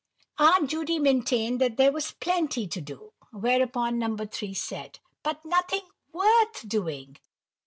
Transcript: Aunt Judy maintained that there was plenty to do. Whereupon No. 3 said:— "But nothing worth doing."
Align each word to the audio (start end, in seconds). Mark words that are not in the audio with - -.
Aunt 0.39 0.67
Judy 0.67 0.97
maintained 0.97 1.61
that 1.61 1.77
there 1.77 1.91
was 1.91 2.13
plenty 2.19 2.67
to 2.67 2.81
do. 2.81 3.11
Whereupon 3.31 3.99
No. 3.99 4.17
3 4.17 4.51
said:— 4.51 4.97
"But 5.21 5.45
nothing 5.45 5.83
worth 6.11 6.67
doing." 6.67 7.17